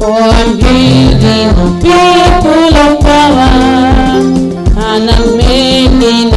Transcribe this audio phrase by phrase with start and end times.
[0.00, 4.24] For I'm building a people of power,
[4.88, 6.30] and I'm people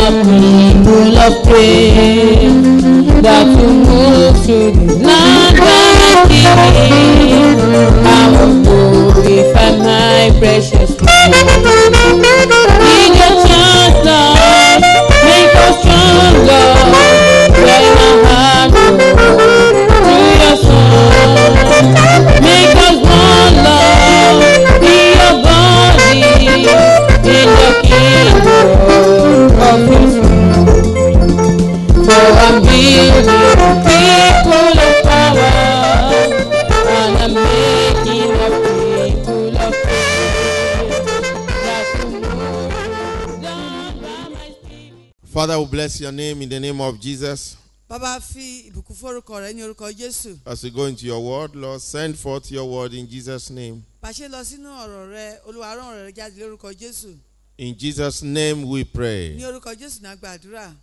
[45.93, 47.55] bless your name in the name of Jesus.
[47.89, 51.81] bàbá fi ìbùkún fórúkọ rẹ ní orúkọ jésù As we go into your word, Lord,
[51.81, 53.83] send forth your word in Jesus' name.
[54.01, 57.15] pàṣẹ lọ sínú ọ̀rọ̀ rẹ olúwa rán ọ̀rọ̀ rẹ jáde lórúkọ jésù
[57.57, 59.37] In Jesus' name we pray.
[59.43, 60.73] orúkọ jésù náà gbàdúrà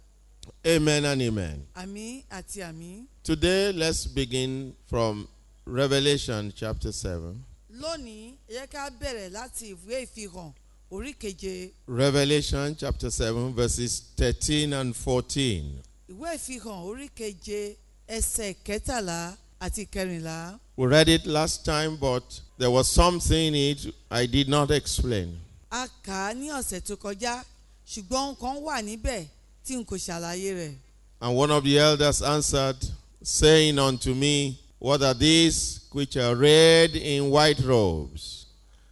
[0.64, 1.67] Amen and amen.
[1.74, 3.05] àmì àti àmì.
[3.24, 5.27] Today, let's begin from
[5.67, 7.34] Revelation chapter 7.
[7.72, 10.52] lónìí ẹ ká bẹ̀rẹ̀ láti ìwé ìfihàn
[10.91, 15.83] orí keje Revelation chapter 7, verses 13 and 14.
[16.10, 17.77] ìwé ìfihàn orí keje
[18.08, 20.58] ẹsẹ̀ kẹtàlá àti kẹrìnlá.
[20.77, 25.38] We read it last time, but there was something in it I did not explain.
[25.70, 27.44] a kà á ní ọ̀sẹ̀ tó kọjá
[27.86, 29.27] ṣùgbọ́n wà níbẹ̀
[29.64, 30.74] tí n kò ṣàlàyé rẹ̀.
[31.22, 32.78] And one of the elders answered,
[33.22, 38.46] saying unto me, What are these which are arrayed in white robes?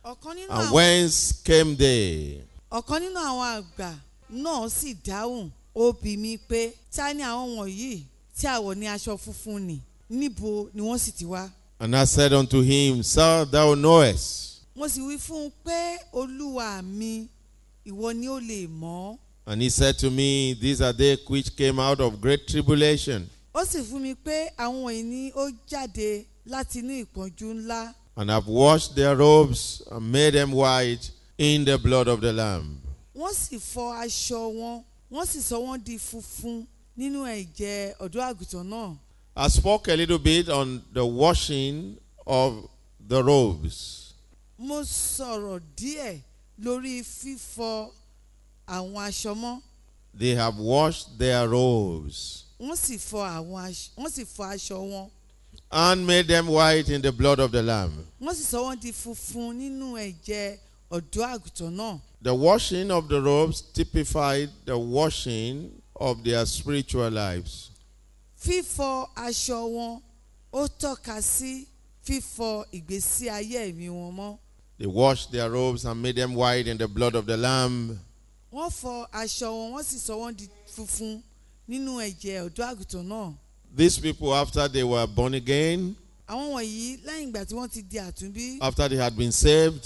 [0.08, 2.42] Ọ̀kan nínú And àwọn whence came they?
[2.78, 3.88] ọ̀kan nínú àwọn àgbà
[4.32, 8.02] náà sì dáhùn ó bi mí pé ta ni àwọn wọ̀nyí
[8.38, 9.76] tí a wọ̀ ní aṣọ funfun nì
[10.10, 11.50] níbo ni wọ́n sì ti wá.
[11.80, 14.62] And I said unto him, Sir, thou knowest.
[14.74, 17.28] mo sì wí fún un pé olúwa mi
[17.86, 19.18] ìwọ ni ó lè mọ̀.
[19.46, 23.64] And he said to me, These are they which came out of great tribulation, ó
[23.66, 28.48] sì fún mi pé àwọn wọ̀nyí ni ó jáde láti inú ìpọ́njú ńlá and have
[28.48, 31.08] washed their robes and made them white
[31.38, 32.80] in the blood of the Lamb.
[33.16, 36.66] wọ́n sì fọ aṣọ wọn wọ́n sì sọ wọ́n di funfun
[36.98, 38.96] nínú ẹ̀jẹ̀ ọ̀dọ́ àgùntàn náà.
[39.36, 41.96] I spoke a little bit on the washing
[42.26, 42.68] of
[43.08, 44.14] the robes.
[44.58, 46.20] mo sọ̀rọ̀ díẹ̀
[46.60, 47.90] lórí fífọ
[48.66, 49.62] àwọn aṣọ mọ́
[50.14, 55.10] They have washed their robes wọ́n sì fọ àwọn aṣọ wọ́n sì fọ aṣọ wọn
[55.70, 58.06] and made them white in the blood of the Lamb.
[58.20, 60.58] wọ́n sì sọ wọ́n di funfun nínú ẹ̀jẹ̀
[60.90, 62.00] ọ̀dọ́ àgùntàn náà.
[62.22, 67.70] The washing of the robes typified the washing of their spiritual lives.
[68.42, 70.02] fífọ aṣọ wọn
[70.52, 71.66] ó tọ́ka sí
[72.06, 74.38] fífọ ìgbésí ayé ẹ̀mí wọn mọ́.
[74.78, 77.98] They washed their robes and made them white in the blood of the Lamb.
[78.52, 81.22] wọ́n fọ aṣọ wọn wọ́n sì sọ wọ́n di funfun
[81.68, 83.34] nínú ẹ̀jẹ̀ ọ̀dọ́ àgùntàn náà.
[83.74, 85.96] These people, after they were born again,
[86.28, 89.84] àwọn wọ̀nyí lẹ́yìn ìgbà tí wọ́n ti di àtúnbí after they had been saved,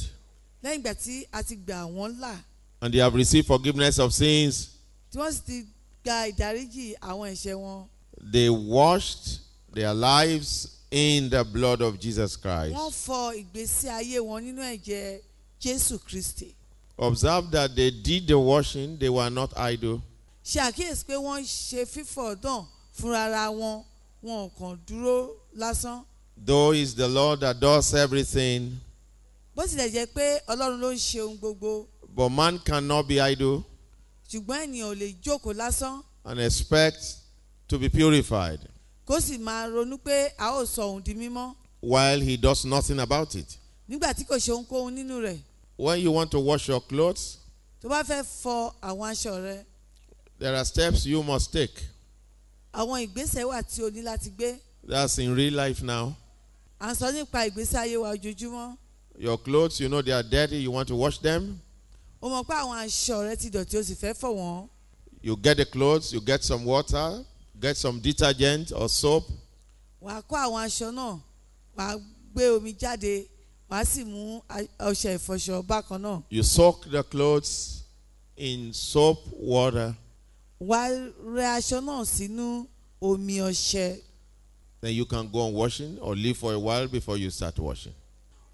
[0.64, 2.36] lẹ́yìn ìgbà tí a ti gbà wọ́n là
[2.80, 4.70] and they have received forgiveness of sins,
[5.12, 5.66] tí wọ́n sì ti
[6.04, 7.86] gba ìdáríjì àwọn ẹ̀ṣẹ̀ wọn.
[8.32, 9.38] they washed
[9.72, 12.74] their lives in the blood of Jesus Christ.
[12.74, 15.20] wọ́n fọ ìgbésí ayé wọn nínú ẹ̀jẹ̀
[15.60, 16.54] jésù kristi.
[16.98, 20.02] Observe that they did the washing, they were not idle.
[20.44, 22.66] ṣe àkíyèsí pé wọ́n ṣe fífọ̀ náà
[22.96, 23.84] fúnra wọn
[24.24, 26.04] wọn kàn dúró lásán.
[26.44, 28.80] Though it's the Lord that does everything,
[29.56, 33.64] bó tilẹ̀ jẹ́ pé ọlọ́run ló ń ṣe ohun gbogbo but man cannot be idle
[34.30, 37.00] ṣùgbọ́n ènìyàn ò lè jókòó lásán and expect
[37.68, 38.60] to be purified
[39.06, 42.98] kó sì máa ronú pé a ó sọ òun di mímọ́ while he does nothing
[43.00, 43.58] about it.
[43.88, 45.38] nígbà tí kò ṣe ohunkóhun nínú rẹ̀
[45.76, 47.38] When you want to wash your clothes,
[47.82, 49.64] tó bá fẹ́ fọ àwọn aṣọ rẹ̀
[50.38, 51.82] there are steps you must take.
[52.72, 54.58] Àwọn ìgbésẹ̀ wà tí o ní láti gbé.
[54.88, 56.16] That's in real life now.
[56.80, 58.76] à ń sọ nípa ìgbésí ayé wa ojoojúmọ́.
[59.18, 61.60] Your clothes, you know they are dirty, you want to wash them.
[62.20, 64.68] o mọ̀ pé àwọn aṣọ rẹ ti dọ̀tí o sì fẹ́ fọ̀ wọ́n.
[65.22, 67.24] You get the clothes, you get some water,
[67.60, 69.24] get some detergent or soap,
[70.02, 71.20] wàá kó àwọn aṣọ náà
[71.76, 72.00] wàá
[72.34, 73.26] gbé omi jáde
[73.70, 74.40] wàá sì mú
[74.80, 76.22] ọṣẹ ìfọṣọ bákan náà.
[76.30, 77.84] You soak the clothes
[78.36, 79.94] in soap water,
[80.68, 80.88] wàá
[81.34, 82.66] rẹ aṣọ náà sínú
[83.00, 84.00] omi ọṣẹ
[84.80, 87.94] then you can go on washing or leave for a while before you start washing.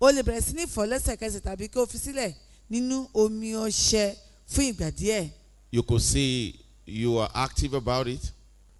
[0.00, 2.34] o lè bẹ̀rẹ̀ sí ní fọ̀ lẹ́sẹ̀kẹsẹ̀ tàbí kí o fi sílẹ̀
[2.70, 4.14] nínú omi ọṣẹ
[4.52, 5.30] fún ìgbà díẹ̀
[5.70, 6.54] You could see
[6.86, 8.32] you are active about it.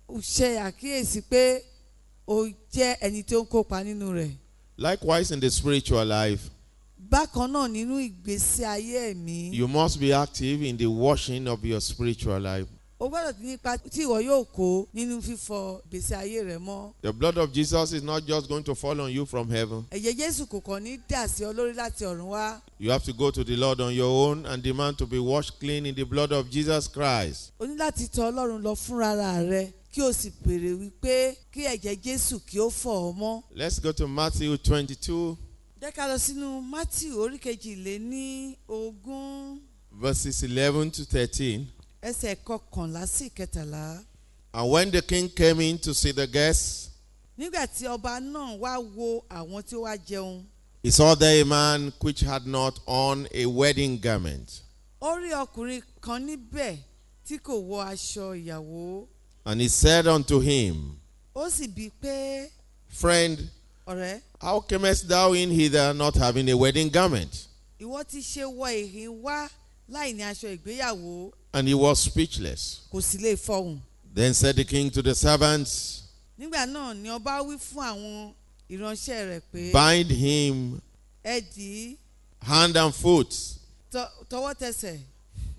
[0.08, 1.62] o ṣe àkíyèsí pé
[2.26, 4.32] o jẹ́ ẹni ń kópa nínú rẹ̀
[4.80, 6.50] Likewise, in the spiritual life,
[7.10, 11.80] bákan náà nínú ìgbésí ayé ẹ̀mí You must be active in the washing of your
[11.80, 12.68] spiritual life.
[13.00, 17.38] O gbọ́dọ̀ nípa tí ìwọ yóò kó nínú fífọ ìgbésí ayé rẹ mọ́ The blood
[17.38, 19.86] of Jesus is not just going to fall on you from heaven.
[19.90, 23.12] ẹ̀jẹ̀ jésù kò kàn ní dà sí ọ lórí láti ọ̀run wá You have to
[23.12, 26.04] go to the Lord on your own and demand to be washed clean in the
[26.04, 27.52] blood of Jesus Christ.
[27.60, 29.14] o ní láti tọ ọlọ́run lọ fúnra
[29.48, 33.78] rẹ kí o sì béèrè wípé kí ẹ̀jẹ̀ jésù kí ó fọ̀ ọ́ mọ́ Let's
[33.80, 35.36] go to Matthew 22,
[35.80, 39.60] jẹ́ ká lọ sínú matthew orí kejìlé ní ogún
[39.92, 41.66] verses 11 to 13.
[42.02, 44.04] Ẹsẹ̀ kọkànlá sí ìkẹtàlá
[44.54, 46.88] And when the king came in to see the guests,
[47.38, 50.44] nígbà tí ọba náà wá wo àwọn tí ó wá jẹun
[50.82, 54.60] he saw there a man which had not on a wedding garment.
[55.02, 56.76] ó rí ọkùnrin kan níbẹ̀
[57.28, 59.06] tí kò wọ aṣọ ìyàwó
[59.44, 60.98] And he said unto him,
[61.34, 62.48] ó sì bí pé
[62.90, 63.38] Friend,
[63.86, 67.46] ọ̀rẹ́ how camest thou in hither not having a wedding garment?
[67.80, 69.48] ìwọ ti ṣe wọ ìhín wá
[69.90, 72.80] láì ní aṣọ ìgbéyàwó And he was speechless.
[72.92, 73.78] kò sì lè fọhùn
[74.14, 76.02] Then said the king to the servants,
[76.38, 78.32] nígbà náà ni ọba wí fún àwọn
[78.70, 80.80] ìránṣẹ́ rẹ̀ pé Bind him
[81.24, 81.96] ẹ dì í
[82.42, 83.30] hand and foot,
[83.92, 84.98] tọ- tọwọ́ tẹsẹ̀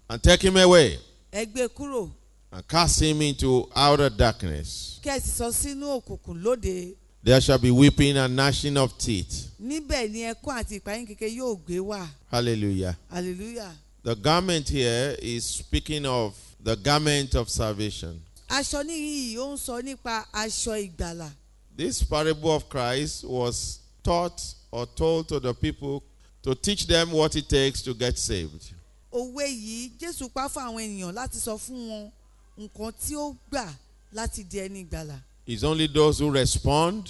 [0.09, 0.97] and take him away,
[1.31, 2.09] ẹ gbé e kúrò
[2.51, 4.99] and cast him into outer darkness.
[5.03, 9.47] kí ẹ sì sọ sínú òkùnkùn lóde There shall be weeping and gnashing of teeth.
[9.61, 12.95] níbẹ̀ ni ẹkún àti ìpayín kékeré yóò gbé wà Hallelujah.
[13.11, 13.73] hallelujah
[14.09, 18.19] The garment here is speaking of the garment of salvation.
[18.49, 21.29] aṣọ níyì ó ń sọ nípa aṣọ ìgbàlà
[21.77, 24.41] This parable of Christ was taught
[24.71, 26.01] or told to the people
[26.41, 28.73] to teach them what it takes to get saved.
[29.13, 32.11] òwe yìí jésù pa fún àwọn ènìyàn láti sọ fún wọn
[32.57, 33.69] nǹkan tí ó gbà
[34.13, 37.05] láti di ẹni ìgbàlà It's only those who respond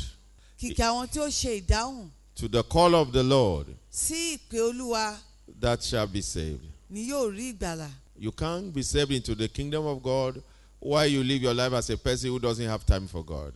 [0.60, 5.16] kìkì àwọn tí ó ṣe ìdáhùn to the call of the Lord sí ìpè olúwa
[5.62, 6.69] that shall be saved.
[6.90, 7.90] Ni yóò rí ìgbàlà
[8.22, 10.42] You can't be saved into the kingdom of God
[10.80, 13.54] while you live your life as a person who doesn't have time for God.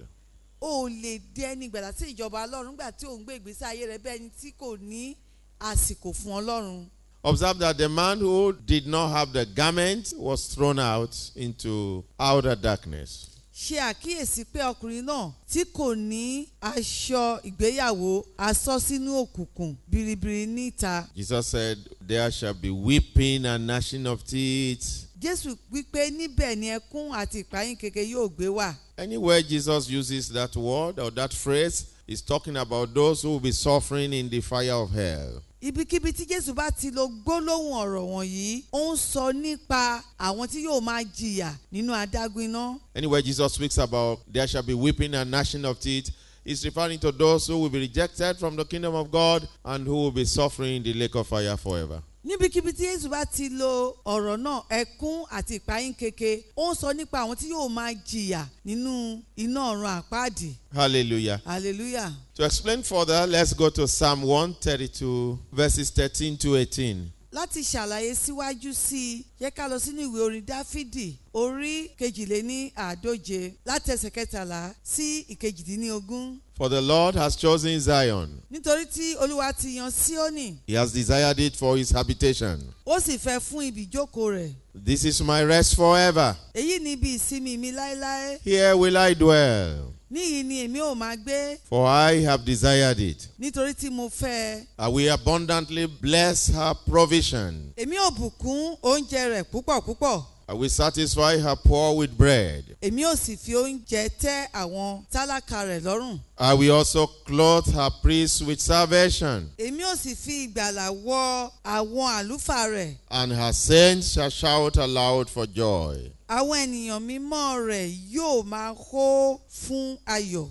[0.62, 3.86] o lè di ẹni ìgbàlà sí ìjọba ọlọ́run nígbà tí ò ń gbé ìgbésí ayé
[3.88, 5.16] rẹ bẹ́ẹ̀ ni tí kò ní
[5.60, 6.86] àsìkò fún ọlọ́run
[7.26, 12.54] Observe that the man who did not have the garment was thrown out into outer
[12.54, 13.33] darkness.
[13.54, 21.08] Ṣe àkíyèsí pé ọkùnrin náà tí kò ní aṣọ ìgbéyàwó asọ sínú òkùnkùn biribiri níta
[21.16, 21.78] Jesus said,
[22.08, 25.06] There shall be weeping and gnashing of teeth.
[25.22, 30.56] jésù wípé níbẹ̀ ni ẹkún àti ìpayín kékeré yóò gbé wà Anywhere Jesus uses that
[30.56, 34.74] word or that phrase, he's talking about those who will be suffering in the fire
[34.74, 35.42] of hell.
[35.64, 40.60] Ibikíbi tí jésù bá ti lo gbólóhùn ọ̀rọ̀ wọ̀nyí ó ń sọ nípa àwọn tí
[40.68, 42.64] yóò máa jìyà nínú adágún iná
[42.96, 46.10] Anywhere Jesus speaks about there shall be weeping and gnashing of teeth,
[46.44, 49.96] he's referring to those who will be rejected from the kingdom of God and who
[49.96, 52.02] will be suffering in the lake of fire forever.
[52.26, 56.94] Níbikíbi tí jésù bá ti lo ọ̀rọ̀ náà ẹkún àti ìpayín keke ó ń sọ
[56.94, 61.40] nípa àwọn tí yóò máa jìyà nínú iná ọ̀run àpáàdì Hallelujah.
[61.46, 67.12] hallelujah To explain further, let's go to Psalm 132, verses 13 to 18.
[67.34, 73.52] Láti ṣàlàyé síwájú sí i yẹ ká lọ sínú ìwé orin dáfídì orí kejìléní àádóje
[73.66, 76.38] láti ẹsẹ̀ kẹtàlá sí ìkejìdínlógún.
[76.56, 80.58] For the Lord has chosen Zion, nítorí tí olúwa ti yan síónì.
[80.68, 82.60] He has desired it for his habitation.
[82.86, 84.54] ó sì fẹ́ fún ibi ìjókòó rẹ̀.
[84.86, 86.36] This is my rest forever.
[86.54, 88.40] èyí ni ibi ìsinmi mi láéláé.
[88.44, 93.28] Here will I dwell, níyìí ni èmi ò máa gbé for I have desired it.
[93.40, 97.74] nítorí tí mo fẹ́ I will abundantly bless her provision.
[97.78, 102.76] èmi ò bùkún oúnjẹ rẹ̀ púpọ̀ púpọ̀ I will satisfy her poor with bread.
[102.82, 107.90] èmi ò sì fi oúnjẹ tẹ́ àwọn tálákà rẹ̀ lọ́rùn I will also clothe her
[108.02, 114.12] priests with salvation, èmi ò sì fi ìgbàlà wọ àwọn àlùfáà rẹ̀ and her saints
[114.14, 116.12] shall shout aloud for joy.
[116.38, 120.50] Àwọn ènìyàn mímọ́ rẹ̀ yóò máa hó fún ayọ̀.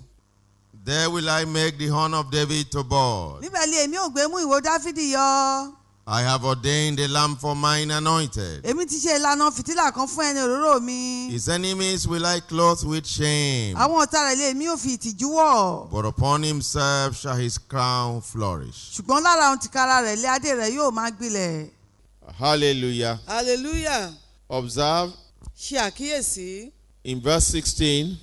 [0.85, 3.41] There will I make the horn of David to bud.
[3.43, 5.73] níbẹ̀ ni èmi ò gbé mú ìwo dáfídì yọ.
[6.05, 8.63] I have ordained a lamp for mine anointed.
[8.63, 11.29] èmi ti ṣe ìlànà fìtílà kan fún ẹni òróró mi.
[11.31, 15.29] His enemies will I clothe with shame, àwọn ọ̀tá rẹ̀ lé èmi ò fi ìtìjú
[15.31, 15.89] wọ̀.
[15.89, 18.91] but upon himself shall his crown flourish.
[18.99, 21.69] ṣùgbọ́n lára ohun tìkára rẹ̀ lé adé rẹ̀ yóò máa gbilẹ̀.
[22.39, 23.19] Hallelujah.
[23.27, 24.11] hallelujah
[24.49, 25.11] Observe
[25.57, 26.71] ṣe àkíyèsí
[27.03, 28.17] in verse 16,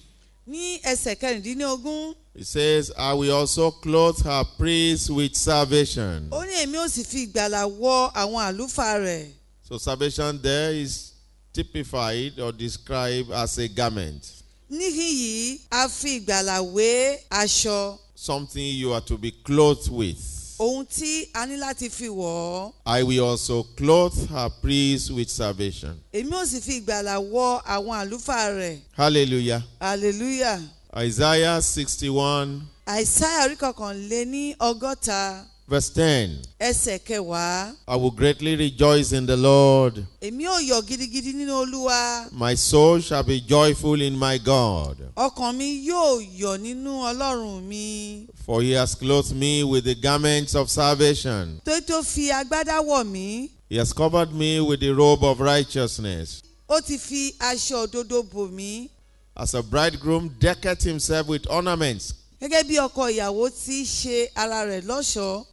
[0.46, 6.28] ní ẹsẹ̀ kẹrìndínlógún it says, I will also clothe her priests with salvation.
[6.30, 9.28] ó ní èmi ò sì fi ìgbàlà wọ àwọn àlùfáà rẹ̀.
[9.68, 11.12] So salvation there is
[11.52, 14.22] typified or described as a garment,
[14.70, 20.39] níhìn yìí a fi ìgbàlà wé aṣọ something you are to be clothed with.
[20.60, 22.72] Ohun tí a ní láti fi wọ̀ ọ́.
[22.86, 25.98] I will also clothe her priests with salvation.
[26.12, 28.78] èmi ò sì fi ìgbàlà wọ àwọn àlùfáà rẹ̀.
[28.96, 29.62] Hallelujah.
[29.80, 30.60] hallelujah.
[31.06, 36.42] Isaiah 61, àìsáyà orí kọkànléní ọgọ́ta verse 10.
[36.60, 40.04] ẹsẹ̀ kẹwàá I will greatly rejoice in the Lord.
[40.20, 45.54] èmi ò yọ̀ gidigidi nínú olúwa My soul shall be joyful in my God, ọkàn
[45.56, 50.68] mi yóò yọ̀ nínú ọlọ́run mi for he has clothed me with the garments of
[50.70, 51.60] salvation.
[51.64, 56.42] tó tó fi agbádá wọ̀ mí He has covered me with the robe of righteousness.
[56.68, 58.88] ó ti fi aṣọ òdodo bò mí
[59.36, 64.82] As a bridegroom decketh himself with ornaments, gẹ́gẹ́ bí ọkọ ìyàwó ti ṣe ara rẹ̀
[64.82, 65.44] lọ́ṣọ̀ọ́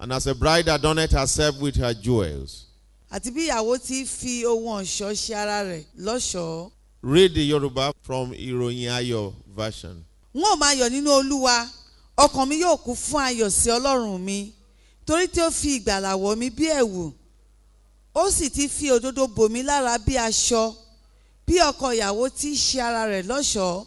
[0.00, 2.64] and as a bride adorneth herself with her jewels.
[3.10, 6.70] àti bí ìyàwó ti fi ohun ọ̀ṣọ́ ṣe ara rẹ̀ lọ́ṣọ̀ọ́
[7.02, 10.04] Read the Yoruba from Iroyin Ayo version.
[10.34, 11.68] n ó máa yọ̀ nínú olúwa
[12.18, 14.52] ọkàn mi yóò kún fún ayọ̀ sí ọlọ́run mi
[15.06, 17.12] torí tí ó fi ìgbàlà wọ̀ mí bí ẹ̀wù
[18.14, 20.74] ó sì ti fi òdodo bò mí lára bí aṣọ
[21.46, 23.86] bí ọkọ ìyàwó ti ṣe ara rẹ̀ lọ́ṣọ̀ọ́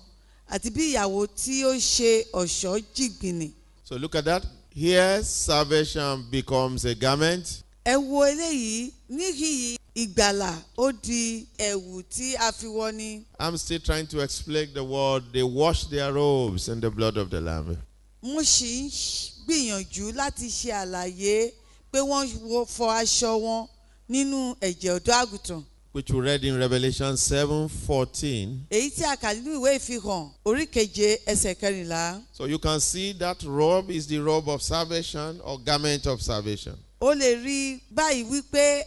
[0.50, 3.51] àti bí ìyàwó tí ó ṣe ọ̀ṣọ́ jìgbìnì.
[3.84, 4.44] So look at that.
[4.74, 7.63] Here, salvation becomes a garment.
[7.86, 13.25] ẹ wo eléyìí níhìnyí ìgbàlà ó di ẹ̀wù tí a fi wọ̀ ni.
[13.40, 15.24] I'm still trying to explain the word.
[15.34, 17.78] They wash their robes in the blood of the Lamb.
[18.22, 18.90] mo sì ń
[19.46, 21.51] gbìyànjú láti ṣe àlàyé
[21.92, 23.68] pé wọ́n fọ aṣọ wọn
[24.10, 28.66] nínú ẹ̀jẹ̀ ọ̀dọ́ àgùntàn which we read in Revelation 7 14.
[28.70, 33.12] èyí tí a kà nínú ìwé ìfihàn orí keje ẹsẹ̀ kẹrìnlá So you can see
[33.14, 36.78] that robe is the robe of salvation or garment of salvation.
[37.02, 38.84] ó lè rí báyìí wípé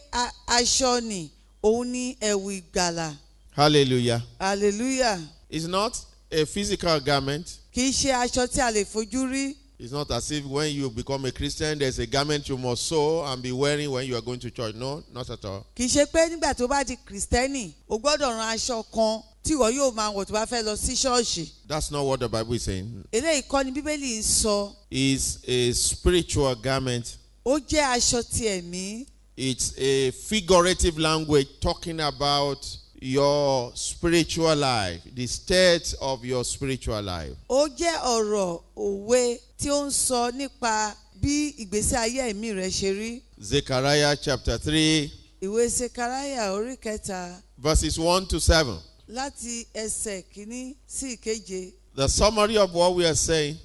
[0.47, 1.29] aṣọ ni
[1.63, 3.13] òun ní ẹ̀wù ìgbàlà
[3.55, 4.21] Hallelujah.
[4.39, 5.19] hallelujah
[5.49, 5.97] It's not
[6.31, 7.59] a physical garment.
[7.71, 10.89] kì í ṣe aṣọ tí a lè fojú rí It's not as if when you
[10.89, 14.21] become a Christian, there's a garment you must sew and be wearing when you are
[14.21, 14.73] going to church.
[14.75, 15.65] No, not at all.
[15.75, 19.53] kì í ṣe pé nígbà tó bá di kìrìsìtẹ́nì o gbọ́dọ̀ ran aṣọ kan tí
[19.53, 22.53] ìwọ yóò máa wọ̀ tó bá fẹ́ lọ sí ṣọ́ọ̀ṣì That's not what the Bible
[22.53, 23.03] is saying.
[23.11, 27.17] eléyìí kọ́ ni bíbélì ń sọ It's a spiritual garment.
[27.45, 29.05] ó jẹ́ aṣọ ti ẹ̀mí
[29.37, 32.65] It's a figurative language talking about
[33.05, 37.35] your spiritual life, the state of your spiritual life.
[37.49, 42.91] ó jẹ́ ọ̀rọ̀ òwe tí ó ń sọ nípa bí ìgbésí ayé ẹ̀mí rẹ̀ ṣe
[42.99, 48.79] rí Zechariah chapter 3, ìwé sekaraya orí kẹta verses 1 to 7.
[49.09, 53.57] láti ẹsẹ̀ kínní sí ìkeje The summary of what we are saying